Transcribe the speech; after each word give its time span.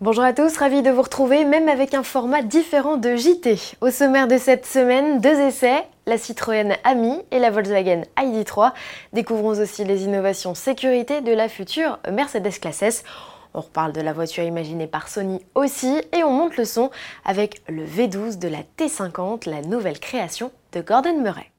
Bonjour 0.00 0.22
à 0.22 0.32
tous, 0.32 0.56
ravi 0.56 0.80
de 0.82 0.90
vous 0.90 1.02
retrouver, 1.02 1.44
même 1.44 1.68
avec 1.68 1.92
un 1.92 2.04
format 2.04 2.42
différent 2.42 2.98
de 2.98 3.16
JT. 3.16 3.56
Au 3.80 3.90
sommaire 3.90 4.28
de 4.28 4.38
cette 4.38 4.64
semaine, 4.64 5.20
deux 5.20 5.40
essais, 5.40 5.84
la 6.06 6.16
Citroën 6.16 6.76
Ami 6.84 7.20
et 7.32 7.40
la 7.40 7.50
Volkswagen 7.50 8.02
ID3. 8.16 8.70
Découvrons 9.12 9.58
aussi 9.58 9.82
les 9.82 10.04
innovations 10.04 10.54
sécurité 10.54 11.20
de 11.20 11.32
la 11.32 11.48
future 11.48 11.98
Mercedes 12.12 12.60
Classe 12.60 12.82
S. 12.82 13.04
On 13.54 13.60
reparle 13.60 13.92
de 13.92 14.00
la 14.00 14.12
voiture 14.12 14.44
imaginée 14.44 14.86
par 14.86 15.08
Sony 15.08 15.44
aussi 15.56 16.00
et 16.16 16.22
on 16.22 16.30
monte 16.30 16.56
le 16.58 16.64
son 16.64 16.92
avec 17.24 17.60
le 17.68 17.84
V12 17.84 18.38
de 18.38 18.46
la 18.46 18.60
T50, 18.78 19.50
la 19.50 19.62
nouvelle 19.62 19.98
création 19.98 20.52
de 20.74 20.80
Gordon 20.80 21.20
Murray. 21.20 21.50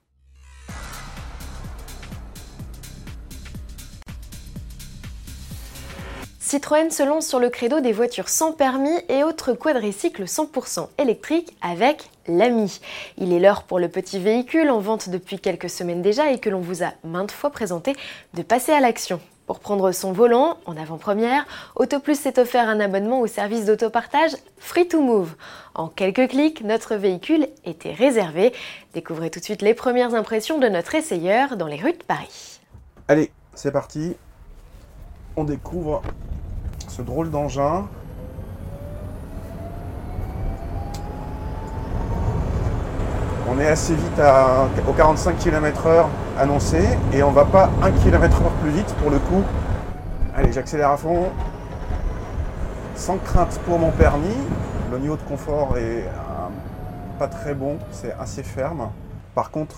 Citroën 6.50 6.90
se 6.90 7.04
lance 7.04 7.28
sur 7.28 7.40
le 7.40 7.52
credo 7.52 7.80
des 7.80 7.92
voitures 7.92 8.28
sans 8.28 8.54
permis 8.54 8.98
et 9.08 9.24
autres 9.24 9.54
quadricycles 9.54 10.24
100% 10.24 10.88
électriques 10.98 11.56
avec 11.62 12.10
l'AMI. 12.26 12.82
Il 13.20 13.32
est 13.34 13.40
l'heure 13.40 13.62
pour 13.62 13.78
le 13.78 13.88
petit 13.88 14.18
véhicule 14.18 14.72
en 14.72 14.80
vente 14.80 15.10
depuis 15.10 15.38
quelques 15.38 15.70
semaines 15.70 16.02
déjà 16.02 16.32
et 16.32 16.40
que 16.40 16.50
l'on 16.50 16.60
vous 16.60 16.82
a 16.82 16.94
maintes 17.04 17.32
fois 17.32 17.52
présenté 17.52 17.96
de 18.34 18.42
passer 18.42 18.72
à 18.72 18.80
l'action. 18.80 19.22
Pour 19.46 19.60
prendre 19.60 19.92
son 19.92 20.12
volant 20.12 20.58
en 20.66 20.76
avant-première, 20.76 21.46
AutoPlus 21.76 22.16
s'est 22.16 22.40
offert 22.40 22.68
un 22.68 22.80
abonnement 22.80 23.20
au 23.20 23.28
service 23.28 23.66
d'autopartage 23.66 24.32
Free 24.58 24.88
to 24.88 25.04
Move. 25.04 25.36
En 25.76 25.88
quelques 25.88 26.30
clics, 26.30 26.64
notre 26.64 26.96
véhicule 26.96 27.48
était 27.64 27.94
réservé. 27.94 28.54
Découvrez 28.96 29.30
tout 29.30 29.40
de 29.40 29.46
suite 29.46 29.62
les 29.62 29.76
premières 29.76 30.16
impressions 30.16 30.58
de 30.58 30.68
notre 30.68 30.96
essayeur 30.96 31.58
dans 31.58 31.68
les 31.68 31.78
rues 31.78 31.94
de 31.94 32.04
Paris. 32.04 32.60
Allez, 33.08 33.32
c'est 33.54 33.72
parti. 33.72 34.16
On 35.36 35.44
découvre 35.44 36.02
drôle 37.04 37.30
d'engin. 37.30 37.86
On 43.52 43.60
est 43.60 43.68
assez 43.68 43.96
vite 43.96 44.20
à, 44.20 44.68
aux 44.88 44.94
45 44.94 45.38
km/h 45.38 46.06
annoncé 46.38 46.82
et 47.12 47.24
on 47.24 47.32
va 47.32 47.46
pas 47.46 47.70
1 47.82 47.92
km/h 47.92 48.50
plus 48.62 48.72
vite 48.72 48.94
pour 49.02 49.10
le 49.10 49.20
coup. 49.20 49.44
Allez, 50.36 50.52
j'accélère 50.52 50.92
à 50.92 50.98
fond. 50.98 51.30
Sans 52.96 53.18
crainte 53.18 53.60
pour 53.66 53.80
mon 53.80 53.92
permis. 53.92 54.36
Le 54.92 55.00
niveau 55.00 55.16
de 55.16 55.22
confort 55.22 55.78
est 55.78 56.04
euh, 56.04 56.48
pas 57.18 57.28
très 57.28 57.54
bon, 57.54 57.78
c'est 57.92 58.14
assez 58.20 58.44
ferme. 58.44 58.90
Par 59.36 59.52
contre, 59.52 59.76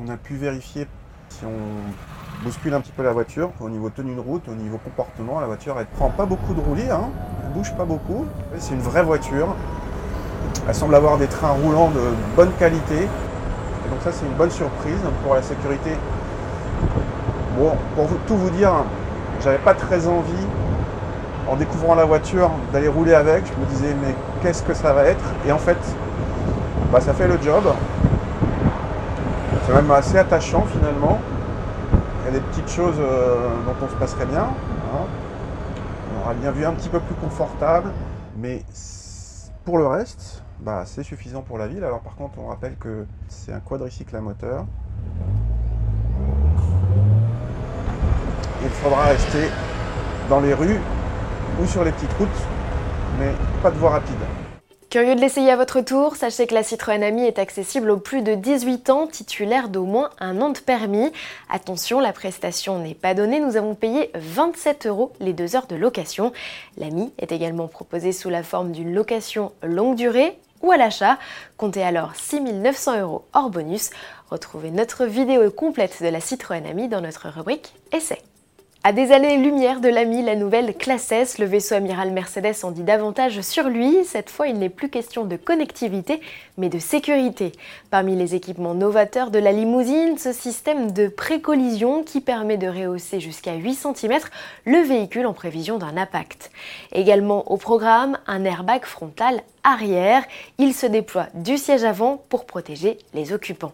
on 0.00 0.08
a 0.08 0.16
pu 0.16 0.36
vérifier 0.36 0.86
si 1.28 1.44
on 1.44 2.17
bouscule 2.42 2.74
un 2.74 2.80
petit 2.80 2.92
peu 2.92 3.02
la 3.02 3.12
voiture 3.12 3.50
au 3.60 3.68
niveau 3.68 3.90
tenue 3.90 4.14
de 4.14 4.20
route, 4.20 4.48
au 4.48 4.54
niveau 4.54 4.78
comportement. 4.78 5.40
La 5.40 5.46
voiture, 5.46 5.76
elle 5.78 5.86
prend 5.86 6.10
pas 6.10 6.26
beaucoup 6.26 6.54
de 6.54 6.60
roulis, 6.60 6.90
hein, 6.90 7.08
elle 7.44 7.52
bouge 7.52 7.72
pas 7.74 7.84
beaucoup. 7.84 8.26
C'est 8.58 8.74
une 8.74 8.80
vraie 8.80 9.02
voiture. 9.02 9.48
Elle 10.68 10.74
semble 10.74 10.94
avoir 10.94 11.18
des 11.18 11.26
trains 11.26 11.50
roulants 11.50 11.90
de 11.90 12.00
bonne 12.36 12.52
qualité. 12.58 12.94
Et 12.94 13.90
donc 13.90 14.00
ça, 14.04 14.12
c'est 14.12 14.26
une 14.26 14.34
bonne 14.34 14.50
surprise 14.50 15.00
pour 15.24 15.34
la 15.34 15.42
sécurité. 15.42 15.90
Bon, 17.58 17.72
pour 17.96 18.06
tout 18.26 18.36
vous 18.36 18.50
dire, 18.50 18.72
j'avais 19.42 19.58
pas 19.58 19.74
très 19.74 20.06
envie, 20.06 20.46
en 21.48 21.56
découvrant 21.56 21.94
la 21.94 22.04
voiture, 22.04 22.50
d'aller 22.72 22.88
rouler 22.88 23.14
avec. 23.14 23.46
Je 23.46 23.60
me 23.60 23.66
disais, 23.66 23.96
mais 24.00 24.14
qu'est-ce 24.42 24.62
que 24.62 24.74
ça 24.74 24.92
va 24.92 25.04
être? 25.04 25.24
Et 25.46 25.52
en 25.52 25.58
fait, 25.58 25.78
bah, 26.92 27.00
ça 27.00 27.12
fait 27.14 27.26
le 27.26 27.38
job. 27.42 27.64
C'est 29.66 29.74
même 29.74 29.90
assez 29.90 30.16
attachant 30.16 30.64
finalement. 30.72 31.18
Y 32.28 32.30
a 32.30 32.34
des 32.34 32.40
petites 32.40 32.68
choses 32.68 32.96
euh, 32.98 33.48
dont 33.64 33.86
on 33.86 33.88
se 33.88 33.94
passerait 33.94 34.26
bien. 34.26 34.42
Hein. 34.42 35.06
On 36.12 36.20
aura 36.20 36.34
bien 36.34 36.50
vu 36.50 36.66
un 36.66 36.72
petit 36.72 36.90
peu 36.90 37.00
plus 37.00 37.14
confortable. 37.14 37.90
Mais 38.36 38.62
pour 39.64 39.78
le 39.78 39.86
reste, 39.86 40.42
bah, 40.60 40.82
c'est 40.84 41.02
suffisant 41.02 41.40
pour 41.40 41.56
la 41.56 41.66
ville. 41.68 41.82
Alors 41.84 42.00
par 42.00 42.16
contre, 42.16 42.38
on 42.38 42.48
rappelle 42.48 42.76
que 42.76 43.06
c'est 43.28 43.50
un 43.50 43.60
quadricycle 43.60 44.14
à 44.14 44.20
moteur. 44.20 44.66
Il 48.62 48.68
faudra 48.68 49.04
rester 49.04 49.48
dans 50.28 50.40
les 50.40 50.52
rues 50.52 50.80
ou 51.62 51.64
sur 51.64 51.82
les 51.82 51.92
petites 51.92 52.12
routes, 52.18 52.28
mais 53.18 53.32
pas 53.62 53.70
de 53.70 53.78
voie 53.78 53.92
rapide. 53.92 54.47
Curieux 54.90 55.14
de 55.14 55.20
l'essayer 55.20 55.50
à 55.50 55.56
votre 55.56 55.82
tour, 55.82 56.16
sachez 56.16 56.46
que 56.46 56.54
la 56.54 56.62
Citroën 56.62 57.02
Ami 57.02 57.26
est 57.26 57.38
accessible 57.38 57.90
aux 57.90 57.98
plus 57.98 58.22
de 58.22 58.34
18 58.34 58.88
ans, 58.88 59.06
titulaire 59.06 59.68
d'au 59.68 59.84
moins 59.84 60.08
un 60.18 60.40
an 60.40 60.48
de 60.48 60.58
permis. 60.58 61.12
Attention, 61.50 62.00
la 62.00 62.14
prestation 62.14 62.78
n'est 62.78 62.94
pas 62.94 63.12
donnée, 63.12 63.38
nous 63.38 63.58
avons 63.58 63.74
payé 63.74 64.10
27 64.14 64.86
euros 64.86 65.12
les 65.20 65.34
deux 65.34 65.56
heures 65.56 65.66
de 65.66 65.76
location. 65.76 66.32
L'Ami 66.78 67.12
est 67.18 67.32
également 67.32 67.68
proposée 67.68 68.12
sous 68.12 68.30
la 68.30 68.42
forme 68.42 68.72
d'une 68.72 68.94
location 68.94 69.52
longue 69.62 69.94
durée 69.94 70.38
ou 70.62 70.72
à 70.72 70.78
l'achat. 70.78 71.18
Comptez 71.58 71.82
alors 71.82 72.14
6 72.14 72.40
900 72.40 73.00
euros 73.00 73.26
hors 73.34 73.50
bonus. 73.50 73.90
Retrouvez 74.30 74.70
notre 74.70 75.04
vidéo 75.04 75.50
complète 75.50 76.02
de 76.02 76.08
la 76.08 76.20
Citroën 76.20 76.64
Ami 76.66 76.88
dans 76.88 77.02
notre 77.02 77.28
rubrique 77.28 77.74
Essai. 77.92 78.22
À 78.84 78.92
des 78.92 79.10
années-lumière 79.10 79.80
de 79.80 79.88
l'ami, 79.88 80.22
la 80.22 80.36
nouvelle 80.36 80.72
Classe 80.72 81.10
S, 81.10 81.38
le 81.38 81.46
vaisseau 81.46 81.74
amiral 81.74 82.12
Mercedes 82.12 82.54
en 82.62 82.70
dit 82.70 82.84
davantage 82.84 83.40
sur 83.40 83.64
lui. 83.64 84.04
Cette 84.04 84.30
fois, 84.30 84.46
il 84.46 84.56
n'est 84.56 84.68
plus 84.68 84.88
question 84.88 85.24
de 85.24 85.34
connectivité, 85.34 86.20
mais 86.56 86.68
de 86.68 86.78
sécurité. 86.78 87.50
Parmi 87.90 88.14
les 88.14 88.36
équipements 88.36 88.74
novateurs 88.74 89.32
de 89.32 89.40
la 89.40 89.50
limousine, 89.50 90.16
ce 90.16 90.32
système 90.32 90.92
de 90.92 91.08
pré-collision 91.08 92.04
qui 92.04 92.20
permet 92.20 92.56
de 92.56 92.68
rehausser 92.68 93.18
jusqu'à 93.18 93.56
8 93.56 93.74
cm 93.74 94.20
le 94.64 94.78
véhicule 94.78 95.26
en 95.26 95.32
prévision 95.32 95.78
d'un 95.78 95.96
impact. 95.96 96.52
Également 96.92 97.50
au 97.50 97.56
programme, 97.56 98.16
un 98.28 98.44
airbag 98.44 98.84
frontal 98.84 99.42
arrière. 99.64 100.24
Il 100.58 100.74
se 100.74 100.86
déploie 100.86 101.28
du 101.34 101.58
siège 101.58 101.84
avant 101.84 102.22
pour 102.28 102.46
protéger 102.46 102.98
les 103.14 103.32
occupants. 103.32 103.72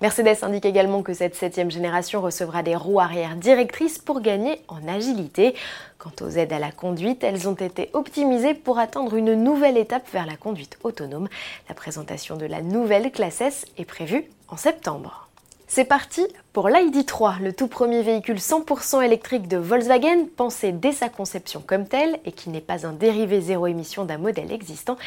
Mercedes 0.00 0.42
indique 0.42 0.66
également 0.66 1.02
que 1.02 1.14
cette 1.14 1.34
septième 1.34 1.70
génération 1.70 2.20
recevra 2.20 2.62
des 2.62 2.76
roues 2.76 3.00
arrière 3.00 3.36
directrices 3.36 3.98
pour 3.98 4.20
gagner 4.20 4.60
en 4.68 4.86
agilité. 4.86 5.54
Quant 5.98 6.12
aux 6.20 6.30
aides 6.30 6.52
à 6.52 6.58
la 6.58 6.72
conduite, 6.72 7.24
elles 7.24 7.48
ont 7.48 7.54
été 7.54 7.90
optimisées 7.92 8.54
pour 8.54 8.78
attendre 8.78 9.14
une 9.14 9.34
nouvelle 9.34 9.76
étape 9.78 10.08
vers 10.12 10.26
la 10.26 10.36
conduite 10.36 10.78
autonome. 10.82 11.28
La 11.68 11.74
présentation 11.74 12.36
de 12.36 12.46
la 12.46 12.60
nouvelle 12.60 13.10
classe 13.10 13.40
S 13.40 13.64
est 13.78 13.84
prévue 13.84 14.24
en 14.48 14.56
septembre. 14.56 15.31
C'est 15.74 15.86
parti 15.86 16.20
pour 16.52 16.68
l'ID3, 16.68 17.40
le 17.42 17.54
tout 17.54 17.66
premier 17.66 18.02
véhicule 18.02 18.36
100% 18.36 19.02
électrique 19.02 19.48
de 19.48 19.56
Volkswagen, 19.56 20.26
pensé 20.36 20.70
dès 20.70 20.92
sa 20.92 21.08
conception 21.08 21.62
comme 21.66 21.86
tel 21.86 22.18
et 22.26 22.32
qui 22.32 22.50
n'est 22.50 22.60
pas 22.60 22.86
un 22.86 22.92
dérivé 22.92 23.40
zéro 23.40 23.66
émission 23.66 24.04
d'un 24.04 24.18
modèle 24.18 24.52
existant, 24.52 24.98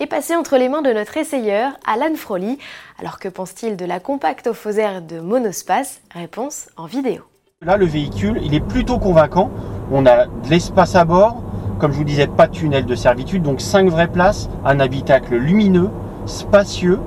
est 0.00 0.06
passé 0.06 0.34
entre 0.34 0.56
les 0.56 0.68
mains 0.68 0.82
de 0.82 0.92
notre 0.92 1.16
essayeur 1.18 1.70
Alan 1.86 2.16
Froly. 2.16 2.58
Alors 2.98 3.20
que 3.20 3.28
pense-t-il 3.28 3.76
de 3.76 3.84
la 3.84 4.00
compacte 4.00 4.48
au 4.48 4.54
faux 4.54 4.72
air 4.72 5.02
de 5.02 5.20
Monospace? 5.20 6.00
Réponse 6.12 6.68
en 6.76 6.86
vidéo. 6.86 7.22
Là, 7.62 7.76
le 7.76 7.86
véhicule, 7.86 8.40
il 8.42 8.54
est 8.54 8.66
plutôt 8.66 8.98
convaincant. 8.98 9.52
On 9.92 10.04
a 10.04 10.26
de 10.26 10.50
l'espace 10.50 10.96
à 10.96 11.04
bord, 11.04 11.44
comme 11.78 11.92
je 11.92 11.96
vous 11.98 12.02
disais, 12.02 12.26
pas 12.26 12.48
de 12.48 12.56
tunnel 12.56 12.86
de 12.86 12.94
servitude, 12.96 13.44
donc 13.44 13.60
5 13.60 13.88
vraies 13.88 14.10
places, 14.10 14.48
un 14.64 14.80
habitacle 14.80 15.36
lumineux, 15.36 15.90
spacieux 16.26 16.98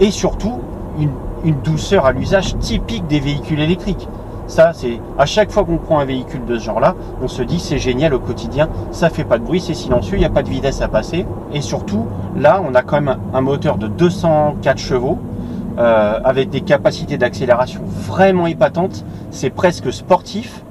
et 0.00 0.10
surtout 0.10 0.60
une 0.98 1.12
une 1.44 1.60
douceur 1.60 2.06
à 2.06 2.12
l'usage 2.12 2.58
typique 2.58 3.06
des 3.06 3.20
véhicules 3.20 3.60
électriques. 3.60 4.08
Ça, 4.48 4.72
c'est 4.72 4.98
à 5.18 5.26
chaque 5.26 5.50
fois 5.50 5.64
qu'on 5.64 5.76
prend 5.76 5.98
un 5.98 6.06
véhicule 6.06 6.46
de 6.46 6.58
ce 6.58 6.64
genre-là, 6.64 6.94
on 7.22 7.28
se 7.28 7.42
dit 7.42 7.60
c'est 7.60 7.78
génial 7.78 8.14
au 8.14 8.18
quotidien, 8.18 8.70
ça 8.92 9.10
fait 9.10 9.24
pas 9.24 9.38
de 9.38 9.44
bruit, 9.44 9.60
c'est 9.60 9.74
silencieux, 9.74 10.16
il 10.16 10.20
n'y 10.20 10.24
a 10.24 10.30
pas 10.30 10.42
de 10.42 10.48
vitesse 10.48 10.80
à 10.80 10.88
passer. 10.88 11.26
Et 11.52 11.60
surtout, 11.60 12.06
là, 12.34 12.62
on 12.66 12.74
a 12.74 12.82
quand 12.82 13.00
même 13.00 13.18
un 13.34 13.40
moteur 13.42 13.76
de 13.76 13.88
204 13.88 14.78
chevaux 14.78 15.18
euh, 15.78 16.18
avec 16.24 16.48
des 16.48 16.62
capacités 16.62 17.18
d'accélération 17.18 17.82
vraiment 17.84 18.46
épatantes. 18.46 19.04
C'est 19.30 19.50
presque 19.50 19.92
sportif. 19.92 20.62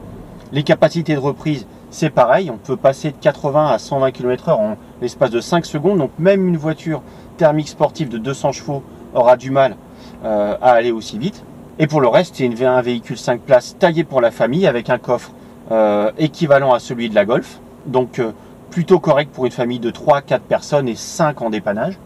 Les 0.51 0.63
capacités 0.63 1.13
de 1.13 1.19
reprise, 1.19 1.67
c'est 1.91 2.09
pareil, 2.09 2.49
on 2.49 2.57
peut 2.57 2.77
passer 2.77 3.11
de 3.11 3.17
80 3.17 3.67
à 3.67 3.77
120 3.77 4.11
km/h 4.11 4.53
en 4.53 4.75
l'espace 5.01 5.29
de 5.29 5.39
5 5.39 5.65
secondes. 5.67 5.99
Donc 5.99 6.11
même 6.17 6.47
une 6.47 6.57
voiture 6.57 7.03
thermique 7.37 7.67
sportive 7.67 8.09
de 8.09 8.17
200 8.17 8.53
chevaux 8.53 8.81
aura 9.13 9.37
du 9.37 9.51
mal 9.51 9.75
euh, 10.25 10.55
à 10.61 10.71
aller 10.71 10.91
aussi 10.91 11.19
vite. 11.19 11.43
Et 11.77 11.85
pour 11.85 12.01
le 12.01 12.07
reste, 12.07 12.37
c'est 12.37 12.65
un 12.65 12.81
véhicule 12.81 13.17
5 13.17 13.39
places 13.41 13.75
taillé 13.77 14.03
pour 14.03 14.19
la 14.19 14.31
famille 14.31 14.65
avec 14.65 14.89
un 14.89 14.97
coffre 14.97 15.31
euh, 15.71 16.11
équivalent 16.17 16.73
à 16.73 16.79
celui 16.79 17.07
de 17.07 17.13
la 17.13 17.23
Golf. 17.23 17.59
Donc 17.85 18.17
euh, 18.17 18.31
plutôt 18.71 18.99
correct 18.99 19.29
pour 19.31 19.45
une 19.45 19.51
famille 19.51 19.77
de 19.77 19.91
3-4 19.91 20.39
personnes 20.39 20.87
et 20.87 20.95
5 20.95 21.39
en 21.43 21.51
dépannage. 21.51 21.99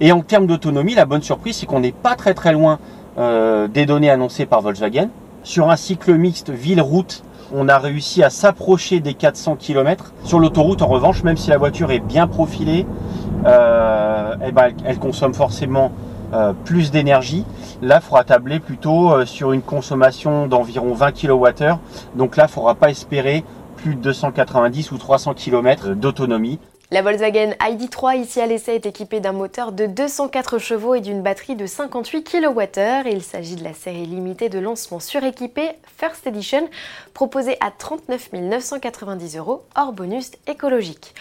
Et 0.00 0.10
en 0.10 0.22
termes 0.22 0.48
d'autonomie, 0.48 0.94
la 0.94 1.04
bonne 1.04 1.22
surprise, 1.22 1.56
c'est 1.56 1.66
qu'on 1.66 1.78
n'est 1.78 1.92
pas 1.92 2.16
très 2.16 2.34
très 2.34 2.52
loin 2.52 2.78
des 3.16 3.84
données 3.84 4.10
annoncées 4.10 4.46
par 4.46 4.62
Volkswagen. 4.62 5.08
Sur 5.42 5.70
un 5.70 5.76
cycle 5.76 6.14
mixte 6.14 6.48
ville-route, 6.48 7.22
on 7.54 7.68
a 7.68 7.78
réussi 7.78 8.22
à 8.22 8.30
s'approcher 8.30 9.00
des 9.00 9.12
400 9.12 9.56
km. 9.56 10.14
Sur 10.24 10.40
l'autoroute, 10.40 10.80
en 10.80 10.86
revanche, 10.86 11.22
même 11.22 11.36
si 11.36 11.50
la 11.50 11.58
voiture 11.58 11.90
est 11.90 12.00
bien 12.00 12.26
profilée, 12.26 12.86
eh 13.44 14.52
ben, 14.52 14.70
elle 14.84 14.98
consomme 14.98 15.34
forcément 15.34 15.92
euh, 16.32 16.52
plus 16.52 16.90
d'énergie. 16.90 17.44
Là, 17.80 18.00
il 18.02 18.04
faudra 18.04 18.24
tabler 18.24 18.60
plutôt 18.60 19.12
euh, 19.12 19.26
sur 19.26 19.52
une 19.52 19.62
consommation 19.62 20.46
d'environ 20.46 20.94
20 20.94 21.12
kWh. 21.12 21.76
Donc 22.14 22.36
là, 22.36 22.44
il 22.44 22.46
ne 22.46 22.52
faudra 22.52 22.74
pas 22.74 22.90
espérer 22.90 23.44
plus 23.76 23.96
de 23.96 24.00
290 24.00 24.92
ou 24.92 24.98
300 24.98 25.34
km 25.34 25.90
d'autonomie. 25.90 26.58
La 26.92 27.00
Volkswagen 27.00 27.54
ID3 27.58 28.18
ici 28.18 28.38
à 28.38 28.46
l'essai 28.46 28.74
est 28.74 28.84
équipée 28.84 29.20
d'un 29.20 29.32
moteur 29.32 29.72
de 29.72 29.86
204 29.86 30.58
chevaux 30.58 30.94
et 30.94 31.00
d'une 31.00 31.22
batterie 31.22 31.56
de 31.56 31.64
58 31.64 32.22
kWh. 32.22 33.10
Il 33.10 33.22
s'agit 33.22 33.56
de 33.56 33.64
la 33.64 33.72
série 33.72 34.04
limitée 34.04 34.50
de 34.50 34.58
lancement 34.58 35.00
suréquipée 35.00 35.70
First 35.96 36.26
Edition 36.26 36.68
proposée 37.14 37.56
à 37.60 37.70
39 37.70 38.34
990 38.34 39.38
euros 39.38 39.64
hors 39.74 39.94
bonus 39.94 40.32
écologique. 40.46 41.14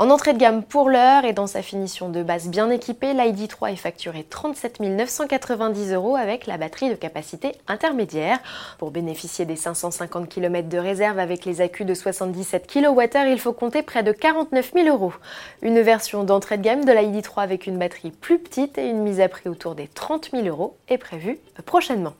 En 0.00 0.10
entrée 0.10 0.32
de 0.32 0.38
gamme 0.38 0.62
pour 0.62 0.90
l'heure 0.90 1.24
et 1.24 1.32
dans 1.32 1.48
sa 1.48 1.60
finition 1.60 2.08
de 2.08 2.22
base 2.22 2.46
bien 2.46 2.70
équipée, 2.70 3.14
l'ID3 3.14 3.72
est 3.72 3.76
facturé 3.76 4.22
37 4.22 4.78
990 4.78 5.92
euros 5.92 6.14
avec 6.14 6.46
la 6.46 6.56
batterie 6.56 6.88
de 6.88 6.94
capacité 6.94 7.56
intermédiaire. 7.66 8.38
Pour 8.78 8.92
bénéficier 8.92 9.44
des 9.44 9.56
550 9.56 10.28
km 10.28 10.68
de 10.68 10.78
réserve 10.78 11.18
avec 11.18 11.44
les 11.44 11.60
accus 11.60 11.84
de 11.84 11.94
77 11.94 12.72
kWh, 12.72 13.28
il 13.28 13.40
faut 13.40 13.52
compter 13.52 13.82
près 13.82 14.04
de 14.04 14.12
49 14.12 14.70
000 14.72 14.86
euros. 14.86 15.14
Une 15.62 15.80
version 15.80 16.22
d'entrée 16.22 16.58
de 16.58 16.62
gamme 16.62 16.84
de 16.84 16.92
l'ID3 16.92 17.42
avec 17.42 17.66
une 17.66 17.78
batterie 17.78 18.12
plus 18.12 18.38
petite 18.38 18.78
et 18.78 18.88
une 18.88 19.02
mise 19.02 19.20
à 19.20 19.28
prix 19.28 19.48
autour 19.48 19.74
des 19.74 19.88
30 19.88 20.30
000 20.30 20.46
euros 20.46 20.76
est 20.88 20.98
prévue 20.98 21.40
prochainement. 21.66 22.14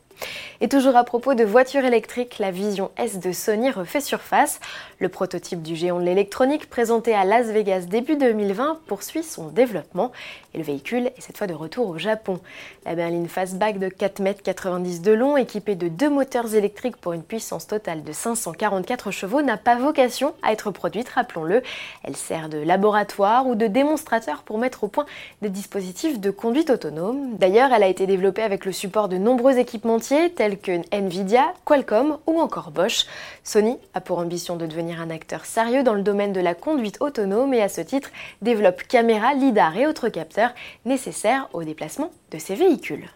Et 0.60 0.68
toujours 0.68 0.96
à 0.96 1.04
propos 1.04 1.34
de 1.34 1.44
voitures 1.44 1.84
électriques, 1.84 2.38
la 2.40 2.50
Vision 2.50 2.90
S 2.96 3.20
de 3.20 3.30
Sony 3.30 3.70
refait 3.70 4.00
surface. 4.00 4.58
Le 4.98 5.08
prototype 5.08 5.62
du 5.62 5.76
géant 5.76 6.00
de 6.00 6.04
l'électronique 6.04 6.68
présenté 6.68 7.14
à 7.14 7.24
Las 7.24 7.46
Vegas 7.46 7.82
début 7.82 8.16
2020 8.16 8.80
poursuit 8.86 9.22
son 9.22 9.48
développement 9.48 10.10
et 10.54 10.58
le 10.58 10.64
véhicule 10.64 11.06
est 11.06 11.20
cette 11.20 11.38
fois 11.38 11.46
de 11.46 11.54
retour 11.54 11.88
au 11.88 11.98
Japon. 11.98 12.40
La 12.84 12.96
berline 12.96 13.28
fastback 13.28 13.78
de 13.78 13.88
4,90 13.88 14.96
m 14.96 15.02
de 15.02 15.12
long, 15.12 15.36
équipée 15.36 15.76
de 15.76 15.86
deux 15.86 16.10
moteurs 16.10 16.52
électriques 16.54 16.96
pour 16.96 17.12
une 17.12 17.22
puissance 17.22 17.68
totale 17.68 18.02
de 18.02 18.12
544 18.12 19.12
chevaux, 19.12 19.42
n'a 19.42 19.58
pas 19.58 19.76
vocation 19.76 20.34
à 20.42 20.52
être 20.52 20.72
produite, 20.72 21.08
rappelons-le. 21.08 21.62
Elle 22.02 22.16
sert 22.16 22.48
de 22.48 22.58
laboratoire 22.58 23.46
ou 23.46 23.54
de 23.54 23.68
démonstrateur 23.68 24.42
pour 24.42 24.58
mettre 24.58 24.82
au 24.82 24.88
point 24.88 25.06
des 25.42 25.50
dispositifs 25.50 26.18
de 26.18 26.30
conduite 26.30 26.70
autonome. 26.70 27.36
D'ailleurs, 27.36 27.72
elle 27.72 27.84
a 27.84 27.88
été 27.88 28.06
développée 28.06 28.42
avec 28.42 28.64
le 28.64 28.72
support 28.72 29.08
de 29.08 29.18
nombreux 29.18 29.58
équipementiers 29.58 30.07
tels 30.34 30.58
que 30.58 30.80
Nvidia, 30.92 31.52
Qualcomm 31.64 32.18
ou 32.26 32.40
encore 32.40 32.70
Bosch. 32.70 33.06
Sony 33.44 33.76
a 33.94 34.00
pour 34.00 34.18
ambition 34.18 34.56
de 34.56 34.66
devenir 34.66 35.00
un 35.00 35.10
acteur 35.10 35.44
sérieux 35.44 35.82
dans 35.82 35.94
le 35.94 36.02
domaine 36.02 36.32
de 36.32 36.40
la 36.40 36.54
conduite 36.54 36.98
autonome 37.00 37.54
et 37.54 37.62
à 37.62 37.68
ce 37.68 37.80
titre 37.80 38.10
développe 38.42 38.82
caméras, 38.82 39.34
lidar 39.34 39.76
et 39.76 39.86
autres 39.86 40.08
capteurs 40.08 40.54
nécessaires 40.84 41.48
au 41.52 41.62
déplacement 41.62 42.10
de 42.30 42.38
ses 42.38 42.54
véhicules. 42.54 43.08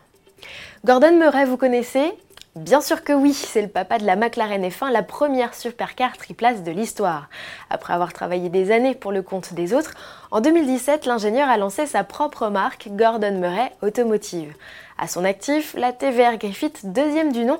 Gordon 0.85 1.17
Murray, 1.19 1.44
vous 1.44 1.56
connaissez? 1.56 2.12
Bien 2.54 2.82
sûr 2.82 3.02
que 3.02 3.14
oui, 3.14 3.32
c'est 3.32 3.62
le 3.62 3.69
papa 3.69 3.96
de 3.96 4.04
la 4.04 4.14
McLaren 4.14 4.62
F1, 4.62 4.93
la 4.93 5.02
première 5.02 5.54
supercar 5.54 6.19
triplace 6.19 6.62
de 6.62 6.70
l'histoire. 6.70 7.31
Après 7.70 7.94
avoir 7.94 8.12
travaillé 8.12 8.50
des 8.50 8.72
années 8.72 8.94
pour 8.94 9.10
le 9.10 9.22
compte 9.22 9.54
des 9.54 9.72
autres, 9.72 9.94
en 10.31 10.43
2017, 10.43 11.06
l'ingénieur 11.06 11.49
a 11.49 11.56
lancé 11.56 11.87
sa 11.87 12.04
propre 12.04 12.49
marque 12.49 12.88
Gordon 12.90 13.38
Murray 13.38 13.72
Automotive. 13.81 14.54
À 14.99 15.08
son 15.08 15.25
actif, 15.25 15.72
la 15.78 15.94
TVR 15.94 16.37
Griffith, 16.37 16.93
deuxième 16.93 17.32
du 17.32 17.46
nom, 17.46 17.58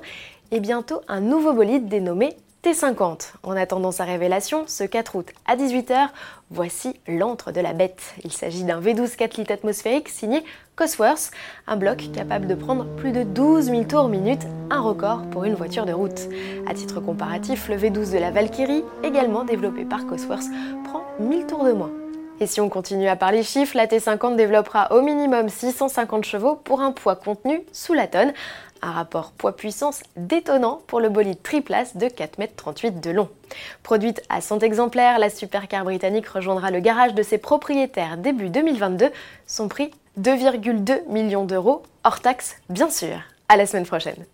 et 0.51 0.59
bientôt 0.59 1.01
un 1.07 1.21
nouveau 1.21 1.53
bolide 1.53 1.87
dénommé 1.87 2.37
T50. 2.63 3.33
En 3.43 3.57
attendant 3.57 3.91
sa 3.91 4.05
révélation, 4.05 4.63
ce 4.67 4.85
4 4.85 5.15
août 5.17 5.27
à 5.45 5.57
18h, 5.57 6.07
voici 6.49 6.95
l'antre 7.07 7.51
de 7.51 7.59
la 7.59 7.73
bête. 7.73 8.15
Il 8.23 8.31
s'agit 8.31 8.63
d'un 8.63 8.79
V12 8.79 9.17
4 9.17 9.35
litres 9.35 9.51
atmosphérique 9.51 10.07
signé 10.07 10.45
Cosworth, 10.77 11.31
un 11.67 11.75
bloc 11.75 12.09
capable 12.13 12.47
de 12.47 12.55
prendre 12.55 12.85
plus 12.95 13.11
de 13.11 13.23
12 13.23 13.65
000 13.65 13.83
tours 13.83 14.07
minute, 14.07 14.47
un 14.69 14.79
record 14.79 15.23
pour 15.29 15.43
une 15.43 15.55
voiture 15.55 15.85
de 15.85 15.93
route. 15.93 16.29
À 16.65 16.73
titre 16.73 17.01
comparatif, 17.01 17.67
le 17.67 17.75
V12 17.75 18.13
de 18.13 18.17
la 18.19 18.31
Valkyrie, 18.31 18.85
également 19.03 19.43
développé 19.43 19.83
par 19.83 20.07
Cosworth, 20.07 20.47
prend 20.85 21.03
1000 21.19 21.45
tours 21.45 21.65
de 21.65 21.73
moins. 21.73 22.02
Et 22.39 22.47
si 22.47 22.59
on 22.59 22.69
continue 22.69 23.07
à 23.07 23.15
parler 23.15 23.43
chiffres, 23.43 23.77
la 23.77 23.87
T50 23.87 24.35
développera 24.35 24.91
au 24.91 25.01
minimum 25.01 25.49
650 25.49 26.25
chevaux 26.25 26.55
pour 26.55 26.81
un 26.81 26.91
poids 26.91 27.15
contenu 27.15 27.61
sous 27.71 27.93
la 27.93 28.07
tonne, 28.07 28.33
un 28.81 28.91
rapport 28.91 29.31
poids-puissance 29.31 30.01
détonnant 30.17 30.81
pour 30.87 30.99
le 30.99 31.09
bolide 31.09 31.41
triplace 31.41 31.95
de 31.95 32.07
4,38 32.07 32.87
m 32.87 32.99
de 32.99 33.11
long. 33.11 33.29
Produite 33.81 34.21
à 34.29 34.41
100 34.41 34.59
exemplaires, 34.59 35.19
la 35.19 35.29
supercar 35.29 35.85
britannique 35.85 36.27
rejoindra 36.27 36.71
le 36.71 36.79
garage 36.79 37.13
de 37.13 37.23
ses 37.23 37.37
propriétaires 37.37 38.17
début 38.17 38.49
2022. 38.49 39.09
Son 39.47 39.67
prix 39.67 39.91
2,2 40.19 41.07
millions 41.07 41.45
d'euros, 41.45 41.83
hors 42.03 42.19
taxe 42.19 42.57
bien 42.69 42.89
sûr. 42.89 43.17
À 43.47 43.57
la 43.57 43.65
semaine 43.65 43.85
prochaine. 43.85 44.25